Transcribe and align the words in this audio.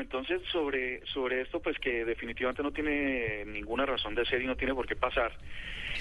Entonces 0.00 0.42
sobre, 0.50 1.04
sobre 1.06 1.42
esto, 1.42 1.60
pues 1.60 1.78
que 1.78 2.04
definitivamente 2.04 2.62
no 2.62 2.72
tiene 2.72 3.44
ninguna 3.46 3.86
razón 3.86 4.14
de 4.14 4.24
ser 4.24 4.42
y 4.42 4.46
no 4.46 4.56
tiene 4.56 4.74
por 4.74 4.86
qué 4.86 4.96
pasar. 4.96 5.32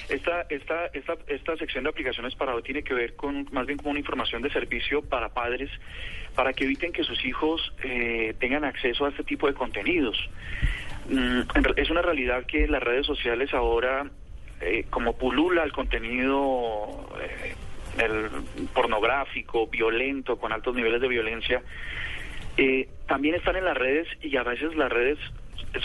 Esta, 0.08 0.42
esta, 0.50 0.88
esta, 0.88 1.18
esta 1.28 1.58
sección 1.58 1.84
de 1.84 1.90
aplicaciones 1.90 2.36
para 2.36 2.56
hoy 2.56 2.64
tiene 2.64 2.84
que 2.84 2.94
ver 2.94 3.16
con 3.16 3.48
más 3.52 3.66
bien 3.66 3.78
como 3.78 3.92
una 3.92 4.00
información 4.00 4.42
de 4.42 4.50
servicio 4.52 5.02
para 5.02 5.30
padres, 5.30 5.70
para 6.36 6.54
que 6.54 6.64
eviten 6.64 6.92
que 6.92 7.04
sus 7.04 7.24
hijos 7.26 7.74
eh, 7.84 8.34
tengan 8.40 8.64
acceso 8.64 9.06
a 9.06 9.10
este 9.10 9.24
tipo 9.24 9.48
de 9.48 9.54
contenidos. 9.54 10.18
Mm, 11.10 11.42
es 11.76 11.90
una 11.90 12.02
realidad 12.02 12.46
que 12.46 12.68
las 12.68 12.82
redes 12.82 13.06
sociales 13.06 13.54
ahora, 13.54 14.10
eh, 14.62 14.86
como 14.90 15.18
pulula 15.18 15.64
el 15.64 15.72
contenido 15.72 17.10
eh, 17.22 17.56
el 17.98 18.30
pornográfico, 18.74 19.68
violento, 19.68 20.38
con 20.38 20.52
altos 20.52 20.76
niveles 20.76 21.02
de 21.02 21.08
violencia, 21.08 21.62
eh, 22.60 22.90
también 23.08 23.36
están 23.36 23.56
en 23.56 23.64
las 23.64 23.78
redes 23.78 24.06
y 24.22 24.36
a 24.36 24.44
veces 24.44 24.76
las 24.76 24.92
redes 24.92 25.18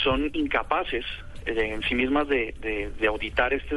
son 0.03 0.31
incapaces 0.35 1.05
eh, 1.47 1.55
en 1.57 1.83
sí 1.83 1.95
mismas 1.95 2.27
de, 2.27 2.53
de, 2.99 3.07
auditar 3.07 3.53
este, 3.53 3.77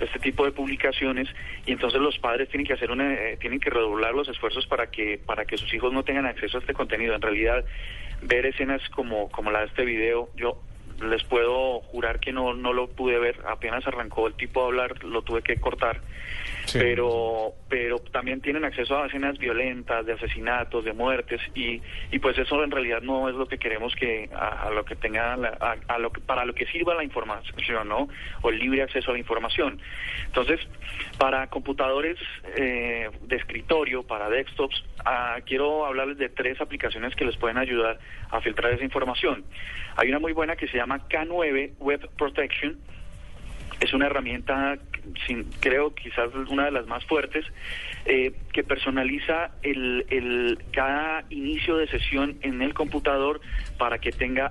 este 0.00 0.18
tipo 0.20 0.44
de 0.44 0.52
publicaciones 0.52 1.28
y 1.66 1.72
entonces 1.72 2.00
los 2.00 2.16
padres 2.18 2.48
tienen 2.50 2.68
que 2.68 2.74
hacer 2.74 2.92
una, 2.92 3.14
eh, 3.14 3.36
tienen 3.40 3.58
que 3.58 3.70
redoblar 3.70 4.14
los 4.14 4.28
esfuerzos 4.28 4.64
para 4.68 4.92
que 4.92 5.18
para 5.18 5.44
que 5.44 5.56
sus 5.56 5.74
hijos 5.74 5.92
no 5.92 6.04
tengan 6.04 6.26
acceso 6.26 6.58
a 6.58 6.60
este 6.60 6.72
contenido. 6.72 7.16
En 7.16 7.22
realidad 7.22 7.64
ver 8.22 8.46
escenas 8.46 8.80
como 8.90 9.28
como 9.30 9.50
la 9.50 9.60
de 9.60 9.66
este 9.66 9.84
video, 9.84 10.28
yo 10.36 10.62
les 11.02 11.22
puedo 11.24 11.80
jurar 11.80 12.20
que 12.20 12.32
no 12.32 12.54
no 12.54 12.72
lo 12.72 12.88
pude 12.88 13.18
ver, 13.18 13.40
apenas 13.46 13.86
arrancó 13.86 14.26
el 14.26 14.34
tipo 14.34 14.62
a 14.62 14.66
hablar, 14.66 15.04
lo 15.04 15.22
tuve 15.22 15.42
que 15.42 15.56
cortar 15.56 16.00
pero 16.72 17.54
pero 17.68 17.98
también 17.98 18.40
tienen 18.40 18.64
acceso 18.64 18.98
a 18.98 19.06
escenas 19.06 19.38
violentas, 19.38 20.04
de 20.06 20.14
asesinatos, 20.14 20.84
de 20.84 20.92
muertes 20.92 21.40
y, 21.54 21.82
y 22.10 22.18
pues 22.18 22.38
eso 22.38 22.62
en 22.64 22.70
realidad 22.70 23.02
no 23.02 23.28
es 23.28 23.34
lo 23.34 23.46
que 23.46 23.58
queremos 23.58 23.94
que 23.94 24.28
a, 24.34 24.70
lo 24.70 24.84
que 24.84 24.96
tenga 24.96 25.34
a, 25.34 25.98
lo 25.98 26.10
que, 26.10 26.20
para 26.20 26.44
lo 26.44 26.54
que 26.54 26.66
sirva 26.66 26.94
la 26.94 27.04
información, 27.04 27.88
¿no? 27.88 28.08
O 28.42 28.50
el 28.50 28.58
libre 28.58 28.82
acceso 28.82 29.10
a 29.10 29.12
la 29.12 29.18
información. 29.18 29.80
Entonces, 30.26 30.60
para 31.18 31.46
computadores 31.48 32.18
eh, 32.56 33.10
de 33.22 33.36
escritorio, 33.36 34.02
para 34.02 34.30
desktops, 34.30 34.82
ah, 35.04 35.36
quiero 35.44 35.84
hablarles 35.84 36.18
de 36.18 36.30
tres 36.30 36.60
aplicaciones 36.60 37.14
que 37.14 37.24
les 37.24 37.36
pueden 37.36 37.58
ayudar 37.58 37.98
a 38.30 38.40
filtrar 38.40 38.72
esa 38.72 38.84
información. 38.84 39.44
Hay 39.96 40.08
una 40.08 40.20
muy 40.20 40.32
buena 40.32 40.56
que 40.56 40.68
se 40.68 40.76
llama 40.76 40.87
K9 40.96 41.72
Web 41.78 42.08
Protection 42.16 42.78
es 43.80 43.92
una 43.92 44.06
herramienta, 44.06 44.76
sin, 45.26 45.44
creo 45.60 45.94
quizás 45.94 46.30
una 46.48 46.64
de 46.64 46.72
las 46.72 46.86
más 46.86 47.04
fuertes, 47.04 47.44
eh, 48.06 48.32
que 48.52 48.64
personaliza 48.64 49.52
el, 49.62 50.04
el, 50.10 50.58
cada 50.72 51.24
inicio 51.30 51.76
de 51.76 51.86
sesión 51.88 52.38
en 52.42 52.60
el 52.62 52.74
computador 52.74 53.40
para 53.76 53.98
que 53.98 54.10
tenga 54.10 54.46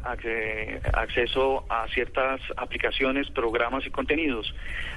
acceso 0.93 1.65
a 1.69 1.87
ciertas 1.89 2.39
aplicaciones, 2.55 3.29
programas 3.31 3.85
y 3.85 3.89
contenidos. 3.89 4.53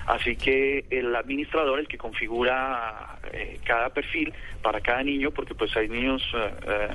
Así 0.06 0.36
que 0.36 0.84
el 0.90 1.14
administrador, 1.17 1.80
el 1.80 1.89
que 1.89 1.98
configura 1.98 3.18
eh, 3.33 3.58
cada 3.70 3.89
perfil 3.91 4.35
para 4.63 4.81
cada 4.81 5.01
niño, 5.05 5.31
porque 5.31 5.55
pues 5.55 5.77
hay 5.77 5.89
niños, 5.89 6.20
eh, 6.35 6.89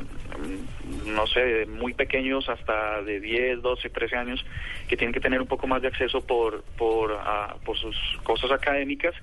no 1.05 1.25
sé, 1.25 1.65
muy 1.67 1.93
pequeños 1.93 2.49
hasta 2.49 3.01
de 3.01 3.21
10, 3.21 3.61
12, 3.61 3.89
13 3.89 4.15
años, 4.17 4.45
que 4.89 4.97
tienen 4.97 5.13
que 5.13 5.21
tener 5.21 5.39
un 5.39 5.47
poco 5.47 5.67
más 5.67 5.81
de 5.81 5.87
acceso 5.87 6.19
por, 6.19 6.63
por 6.77 7.17
por 7.63 7.77
sus 7.77 7.95
cosas 8.23 8.51
académicas. 8.51 9.15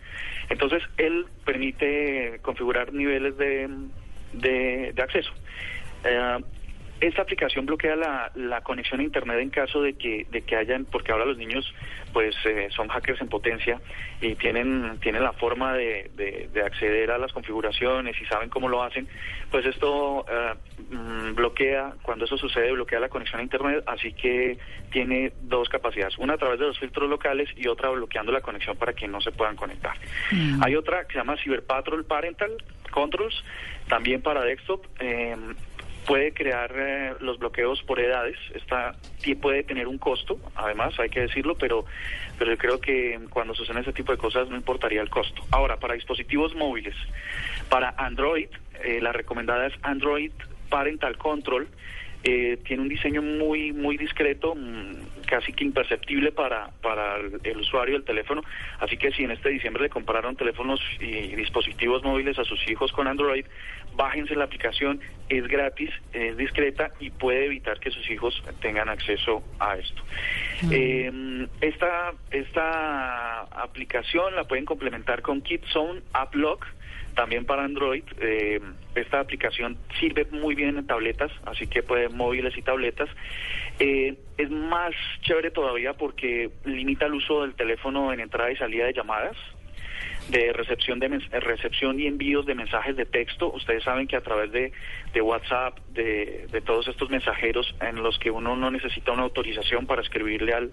Entonces, 0.49 0.83
él 0.97 1.27
permite 1.45 2.39
configurar 2.41 2.91
niveles 2.95 3.37
de, 3.37 3.69
de, 4.33 5.03
acceso. 5.03 5.33
Eh, 6.05 6.39
esta 7.03 7.23
aplicación 7.23 7.67
bloquea 7.67 7.97
la, 7.97 8.31
la, 8.37 8.61
conexión 8.61 9.01
a 9.01 9.03
internet 9.03 9.41
en 9.41 9.51
caso 9.51 9.83
de 9.83 9.95
que 9.95 10.25
de 10.31 10.43
que 10.43 10.57
hayan 10.57 10.85
porque 10.85 11.11
ahora 11.11 11.25
los 11.25 11.37
niños 11.37 11.75
pues 12.13 12.35
eh, 12.45 12.69
son 12.71 12.89
hackers 12.89 13.21
en 13.21 13.29
potencia 13.29 13.81
y 14.21 14.37
tienen 14.37 14.99
tienen 15.01 15.25
la 15.25 15.33
forma 15.33 15.75
de, 15.75 16.11
de, 16.15 16.63
acceder 16.63 17.11
a 17.11 17.19
las 17.19 17.33
configuraciones 17.33 18.15
y 18.21 18.25
saben 18.27 18.49
cómo 18.49 18.69
lo 18.69 18.85
hacen 18.85 19.09
pues 19.51 19.67
esto 19.67 20.25
eh, 20.31 20.55
mm, 20.91 21.35
bloquea 21.35 21.95
cuando 22.03 22.25
eso 22.25 22.39
sucede 22.39 22.71
bloquea 22.71 23.01
la 23.01 23.09
conexión 23.09 23.41
a 23.41 23.43
internet 23.43 23.83
así 23.87 24.13
que 24.13 24.59
tiene 24.93 25.33
dos 25.43 25.69
capacidades 25.69 26.17
una 26.19 26.34
a 26.34 26.39
través 26.39 26.61
de 26.61 26.67
los 26.67 26.79
filtros 26.79 27.11
locales 27.11 27.49
y 27.57 27.67
otra 27.67 27.91
bloqueando 27.91 28.31
la 28.31 28.43
conexión 28.43 28.77
para 28.77 28.93
que 28.93 29.09
no 29.09 29.21
se 29.21 29.33
puedan 29.33 29.57
conectar 29.57 29.97
mm. 30.31 30.63
hay 30.63 30.77
otra 30.77 31.05
que 31.05 31.15
se 31.15 31.19
llama 31.19 31.37
Cyber 31.43 31.65
Patrol 31.65 32.05
Parental 32.05 32.53
Controls 32.93 33.43
también 33.89 34.23
para 34.23 34.43
desktop 34.43 34.87
eh, 35.01 35.37
puede 36.07 36.33
crear 36.33 36.73
eh, 36.77 37.15
los 37.21 37.39
bloqueos 37.39 37.83
por 37.83 38.01
edades. 38.01 38.37
Esta 38.55 38.95
puede 39.41 39.63
tener 39.63 39.87
un 39.87 39.99
costo, 39.99 40.39
además, 40.55 40.99
hay 40.99 41.09
que 41.09 41.21
decirlo, 41.21 41.55
pero, 41.57 41.85
pero 42.39 42.51
yo 42.51 42.59
creo 42.59 42.81
que 42.81 43.21
cuando 43.31 43.55
suceden 43.55 43.83
ese 43.83 43.93
tipo 43.93 44.13
de 44.13 44.19
cosas 44.19 44.49
no 44.49 44.57
importaría 44.57 45.01
el 45.01 45.11
costo. 45.11 45.43
Ahora, 45.51 45.77
para 45.77 45.95
dispositivos 45.95 46.55
móviles, 46.55 46.95
para 47.69 47.95
Android, 47.97 48.49
eh, 48.85 49.01
la 49.01 49.13
recomendada 49.13 49.67
es 49.67 49.75
Android 49.83 50.33
Parental 50.69 51.17
Control. 51.19 51.69
Eh, 52.25 52.59
tiene 52.65 52.83
un 52.83 52.88
diseño 52.88 53.21
muy 53.21 53.72
muy 53.72 53.97
discreto, 53.97 54.55
mm, 54.55 55.25
casi 55.27 55.53
que 55.53 55.65
imperceptible 55.65 56.31
para, 56.31 56.71
para 56.81 57.16
el, 57.16 57.56
usuario 57.56 57.94
del 57.94 58.05
teléfono. 58.05 58.43
Así 58.78 58.97
que 58.97 59.10
si 59.10 59.25
en 59.25 59.33
este 59.33 59.49
diciembre 59.49 59.83
le 59.83 59.88
compraron 59.88 60.37
teléfonos 60.37 60.81
y 61.00 61.34
dispositivos 61.34 62.05
móviles 62.05 62.38
a 62.38 62.44
sus 62.44 62.60
hijos 62.69 62.93
con 62.93 63.09
Android, 63.09 63.44
bájense 63.97 64.37
la 64.37 64.44
aplicación, 64.44 65.00
es 65.28 65.49
gratis, 65.49 65.91
es 66.12 66.37
discreta 66.37 66.91
y 67.00 67.10
puede 67.10 67.47
evitar 67.47 67.81
que 67.81 67.91
sus 67.91 68.09
hijos 68.09 68.41
tengan 68.60 68.89
acceso 68.89 69.43
a 69.59 69.77
esto. 69.77 70.03
Mm. 70.62 70.71
Eh, 70.72 71.49
esta, 71.60 72.12
esta 72.31 73.41
aplicación 73.43 74.37
la 74.37 74.44
pueden 74.44 74.65
complementar 74.65 75.22
con 75.22 75.41
KidZone 75.41 76.03
App 76.12 76.34
Lock 76.37 76.66
también 77.15 77.45
para 77.45 77.65
Android. 77.65 78.05
Eh, 78.21 78.61
esta 78.95 79.21
aplicación 79.21 79.78
sirve 79.99 80.27
muy 80.31 80.55
bien 80.55 80.77
en 80.77 80.87
tabletas, 80.87 81.31
así 81.47 81.67
que 81.67 81.83
puede 81.83 82.09
móviles 82.09 82.56
y 82.56 82.62
tabletas. 82.62 83.09
Eh, 83.78 84.17
es 84.37 84.50
más 84.50 84.93
chévere 85.22 85.51
todavía 85.51 85.95
porque 85.95 86.51
limita 86.65 87.06
el 87.06 87.15
uso 87.15 87.43
del 87.43 87.55
teléfono 87.55 88.12
en 88.12 88.21
entrada 88.21 88.51
y 88.51 88.56
salida 88.56 88.87
de 88.87 88.93
llamadas 88.93 89.37
de 90.32 90.53
recepción 90.54 90.98
de 90.98 91.09
recepción 91.41 92.00
y 92.00 92.06
envíos 92.06 92.47
de 92.47 92.54
mensajes 92.54 92.97
de 92.97 93.04
texto. 93.04 93.53
Ustedes 93.53 93.84
saben 93.84 94.06
que 94.06 94.16
a 94.16 94.22
través 94.22 94.50
de, 94.50 94.72
de 95.12 95.20
WhatsApp, 95.20 95.78
de, 95.91 96.47
de, 96.50 96.60
todos 96.62 96.88
estos 96.88 97.10
mensajeros 97.10 97.75
en 97.82 98.03
los 98.03 98.19
que 98.19 98.31
uno 98.31 98.56
no 98.56 98.71
necesita 98.71 99.12
una 99.12 99.25
autorización 99.25 99.87
para 99.87 100.00
escribirle 100.00 100.54
al, 100.54 100.71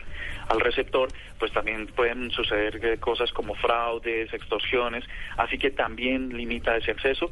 al 0.47 0.59
receptor, 0.61 1.09
pues 1.37 1.51
también 1.51 1.87
pueden 1.87 2.31
suceder 2.31 2.79
eh, 2.83 2.97
cosas 2.99 3.33
como 3.33 3.53
fraudes, 3.55 4.33
extorsiones, 4.33 5.03
así 5.37 5.57
que 5.57 5.71
también 5.71 6.29
limita 6.29 6.77
ese 6.77 6.91
acceso. 6.91 7.31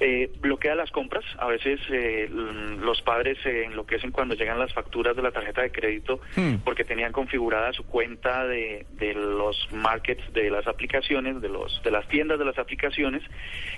Eh, 0.00 0.30
bloquea 0.40 0.74
las 0.74 0.90
compras, 0.90 1.24
a 1.38 1.46
veces 1.46 1.78
eh, 1.90 2.28
los 2.30 3.00
padres 3.02 3.38
se 3.42 3.64
enloquecen 3.64 4.10
cuando 4.10 4.34
llegan 4.34 4.58
las 4.58 4.72
facturas 4.72 5.14
de 5.14 5.22
la 5.22 5.30
tarjeta 5.30 5.62
de 5.62 5.70
crédito 5.70 6.20
hmm. 6.36 6.56
porque 6.64 6.84
tenían 6.84 7.12
configurada 7.12 7.72
su 7.74 7.84
cuenta 7.84 8.46
de, 8.46 8.86
de 8.92 9.14
los 9.14 9.68
markets 9.72 10.32
de 10.32 10.50
las 10.50 10.66
aplicaciones, 10.66 11.40
de 11.40 11.48
los 11.48 11.59
de 11.82 11.90
las 11.90 12.06
tiendas 12.08 12.38
de 12.38 12.44
las 12.44 12.58
aplicaciones 12.58 13.22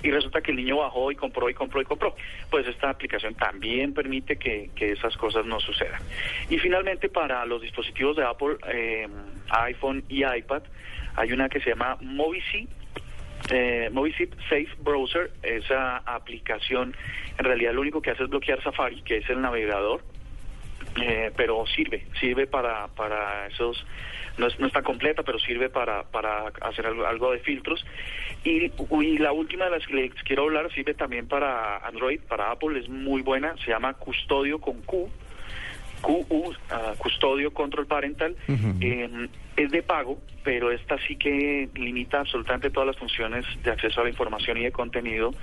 y 0.01 0.11
resulta 0.11 0.41
que 0.41 0.51
el 0.51 0.57
niño 0.57 0.77
bajó 0.77 1.11
y 1.11 1.15
compró 1.15 1.49
y 1.49 1.53
compró 1.53 1.81
y 1.81 1.85
compró. 1.85 2.15
Pues 2.49 2.67
esta 2.67 2.89
aplicación 2.89 3.35
también 3.35 3.93
permite 3.93 4.37
que, 4.37 4.69
esas 4.75 5.15
cosas 5.17 5.45
no 5.45 5.59
sucedan. 5.59 6.01
Y 6.49 6.57
finalmente 6.57 7.09
para 7.09 7.45
los 7.45 7.61
dispositivos 7.61 8.15
de 8.17 8.25
Apple, 8.25 8.57
eh, 8.71 9.07
iPhone 9.49 10.03
y 10.09 10.23
iPad, 10.23 10.63
hay 11.15 11.31
una 11.31 11.49
que 11.49 11.59
se 11.61 11.69
llama 11.69 11.97
Movicy 12.01 12.67
eh, 13.51 13.89
Safe 14.49 14.69
Browser, 14.79 15.31
esa 15.41 15.97
aplicación 15.97 16.95
en 17.37 17.45
realidad 17.45 17.73
lo 17.73 17.81
único 17.81 18.01
que 18.01 18.11
hace 18.11 18.23
es 18.23 18.29
bloquear 18.29 18.61
Safari, 18.61 19.01
que 19.01 19.17
es 19.17 19.29
el 19.29 19.41
navegador, 19.41 20.03
eh, 21.01 21.31
pero 21.35 21.65
sirve, 21.67 22.05
sirve 22.19 22.47
para, 22.47 22.87
para 22.87 23.47
esos, 23.47 23.85
no, 24.37 24.47
es, 24.47 24.59
no 24.59 24.67
está 24.67 24.81
completa, 24.81 25.23
pero 25.23 25.39
sirve 25.39 25.69
para, 25.69 26.03
para 26.03 26.51
hacer 26.61 26.87
algo, 26.87 27.05
algo 27.05 27.31
de 27.31 27.39
filtros. 27.39 27.85
Y, 28.43 28.71
y 29.01 29.17
la 29.17 29.31
última 29.31 29.65
de 29.65 29.71
las 29.71 29.87
que 29.87 29.93
les 29.93 30.13
quiero 30.23 30.43
hablar 30.43 30.71
sirve 30.73 30.93
también 30.93 31.27
para 31.27 31.77
Android, 31.77 32.19
para 32.27 32.51
Apple, 32.51 32.79
es 32.79 32.89
muy 32.89 33.21
buena, 33.21 33.55
se 33.63 33.71
llama 33.71 33.93
Custodio 33.93 34.59
con 34.59 34.81
Q. 34.81 35.09
QU, 36.03 36.53
ah, 36.69 36.93
Custodio 36.97 37.53
Control 37.53 37.87
Parental, 37.87 38.35
eh, 38.81 39.29
es 39.55 39.71
de 39.71 39.81
pago, 39.81 40.19
pero 40.43 40.71
esta 40.71 40.97
sí 41.07 41.15
que 41.15 41.69
limita 41.73 42.19
absolutamente 42.19 42.69
todas 42.69 42.87
las 42.87 42.97
funciones 42.97 43.45
de 43.63 43.71
acceso 43.71 44.01
a 44.01 44.03
la 44.03 44.09
información 44.09 44.57
y 44.57 44.63
de 44.63 44.71
contenido 44.71 45.33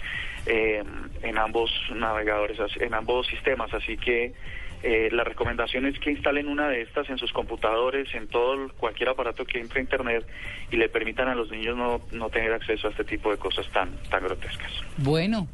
eh, 0.47 0.83
en 1.23 1.39
ambos 1.39 1.73
navegadores, 1.95 2.59
en 2.79 2.93
ambos 2.93 3.27
sistemas. 3.27 3.73
Así 3.73 3.97
que 3.97 4.35
eh, 4.83 5.09
la 5.13 5.25
recomendación 5.25 5.85
es 5.87 5.99
que 5.99 6.11
instalen 6.11 6.49
una 6.49 6.69
de 6.69 6.83
estas 6.83 7.09
en 7.11 7.19
sus 7.19 7.33
computadores, 7.33 8.09
en 8.15 8.29
todo 8.29 8.55
el- 8.55 8.73
cualquier 8.73 9.11
aparato 9.11 9.45
que 9.45 9.59
entre 9.59 9.81
a 9.81 9.83
Internet 9.83 10.27
y 10.71 10.77
le 10.77 10.89
permitan 10.89 11.29
a 11.29 11.35
los 11.35 11.51
niños 11.51 11.77
no, 11.77 12.01
no 12.13 12.31
tener 12.31 12.53
acceso 12.53 12.89
a 12.89 12.91
este 12.91 13.05
tipo 13.05 13.31
de 13.31 13.37
cosas 13.37 13.67
tan, 13.73 13.91
tan 14.11 14.23
grotescas. 14.25 14.73
Bueno, 14.97 15.49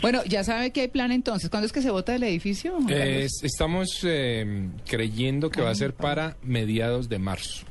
bueno, 0.00 0.22
ya 0.26 0.42
sabe 0.44 0.72
que 0.72 0.80
hay 0.82 0.88
plan 0.88 1.12
entonces. 1.12 1.48
¿Cuándo 1.48 1.66
es 1.66 1.72
que 1.72 1.82
se 1.82 1.90
vota 1.90 2.12
del 2.12 2.24
edificio? 2.24 2.76
Eh, 2.88 3.26
estamos 3.42 4.00
eh, 4.04 4.68
creyendo 4.88 5.50
que 5.50 5.60
va 5.62 5.70
a 5.70 5.74
ser 5.74 5.94
para 5.94 6.36
mediados 6.42 7.08
de 7.08 7.18
marzo. 7.18 7.64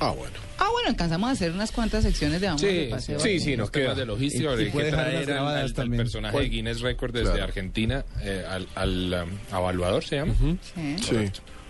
Ah, 0.00 0.10
bueno. 0.12 0.34
Ah, 0.58 0.68
bueno, 0.72 0.75
alcanzamos 0.86 1.28
a 1.28 1.32
hacer 1.32 1.52
unas 1.52 1.72
cuantas 1.72 2.04
secciones 2.04 2.40
de 2.40 2.46
vamos 2.46 2.60
Sí, 2.60 2.66
de 2.66 2.86
paseo. 2.88 3.20
sí, 3.20 3.40
sí, 3.40 3.56
nos 3.56 3.70
queda. 3.70 3.94
de 3.94 4.06
logística, 4.06 4.50
Y- 4.58 4.62
y 4.68 4.70
que 4.70 4.82
dejar 4.84 5.00
traer 5.00 5.16
al, 5.18 5.24
grabadas 5.26 5.78
al- 5.78 5.90
personaje 5.90 6.32
¿Cuál? 6.32 6.44
de 6.44 6.50
Guinness 6.50 6.80
Record 6.80 7.12
desde 7.12 7.30
Claro. 7.30 7.44
Argentina, 7.44 8.04
eh, 8.22 8.44
al, 8.48 8.68
al, 8.74 9.24
um, 9.24 9.56
evaluador 9.56 10.04
se 10.04 10.16
llama. 10.16 10.34
Sí. 10.74 10.96
Sí. 11.02 11.16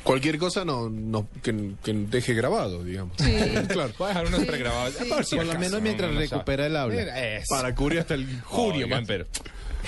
Cualquier 0.03 0.39
cosa 0.39 0.65
no, 0.65 0.89
no 0.89 1.29
que, 1.43 1.73
que 1.83 1.93
deje 1.93 2.33
grabado, 2.35 2.85
digamos. 2.85 3.17
Sí. 3.19 3.25
claro. 3.69 3.93
Voy 3.99 4.05
a 4.07 4.09
dejar 4.11 4.27
unos 4.29 4.45
pregrabados. 4.45 4.95
sí. 4.95 5.05
por 5.09 5.25
si 5.25 5.35
Por 5.35 5.47
lo 5.47 5.59
menos 5.59 5.83
mientras 5.83 6.13
no 6.13 6.21
recupera 6.21 6.65
sabe. 6.65 6.67
el 6.67 6.77
habla. 6.77 7.43
Para 7.49 7.75
cubrir 7.75 7.99
hasta 7.99 8.15
el 8.15 8.41
junio. 8.43 8.87
Pero 9.07 9.27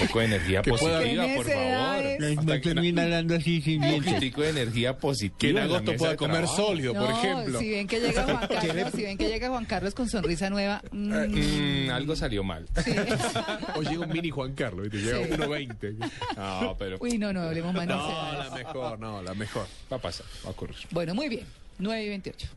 un 0.00 0.06
poco 0.06 0.18
de 0.20 0.24
energía 0.26 0.62
Que 0.62 0.70
pueda- 0.70 0.98
positiva, 0.98 1.24
por 1.34 1.44
favor. 1.46 2.60
Que 2.60 2.70
una- 2.90 3.02
hablando 3.02 3.34
así 3.36 3.60
sin 3.62 3.82
un 3.84 4.02
poquitico 4.04 4.42
de 4.42 4.50
energía 4.50 4.96
positiva. 4.98 5.38
Que 5.38 5.50
en 5.50 5.58
agosto 5.58 5.94
pueda 5.96 6.16
comer 6.16 6.46
sólido, 6.46 6.94
por 6.94 7.08
No, 7.10 7.18
ejemplo. 7.18 7.58
si 7.58 7.70
ven 7.70 7.86
que 7.86 8.00
llega 8.00 8.22
Juan 8.24 8.48
Carlos, 8.48 8.92
si 8.94 9.02
ven 9.02 9.18
que 9.18 9.28
llega 9.28 9.48
Juan 9.48 9.64
Carlos 9.64 9.94
con 9.94 10.08
sonrisa 10.08 10.50
nueva, 10.50 10.82
mm, 10.92 11.86
Mm, 11.88 11.90
algo 11.90 12.16
salió 12.16 12.42
mal. 12.44 12.66
sí. 12.84 12.92
O 13.76 13.82
llega 13.82 14.00
un 14.00 14.12
mini 14.12 14.30
Juan 14.30 14.54
Carlos, 14.54 14.88
¿viste? 14.90 14.98
llega 15.12 15.26
Sí. 15.26 15.32
1.20. 15.42 15.96
No, 16.36 16.76
pero 16.78 16.96
Uy, 17.00 17.18
no, 17.18 17.32
no 17.32 17.42
hablemos 17.42 17.74
más 17.74 17.86
No, 17.86 17.96
la 17.96 18.50
mejor, 18.54 18.98
no, 18.98 19.22
la 19.22 19.34
mejor. 19.34 19.66
va 19.92 19.96
a 19.96 20.00
pasar, 20.00 20.26
va 20.44 20.48
a 20.48 20.52
ocurrir. 20.52 20.76
Bueno, 20.90 21.14
muy 21.14 21.28
bien. 21.28 21.44
9 21.78 22.02
y 22.04 22.08
28. 22.08 22.48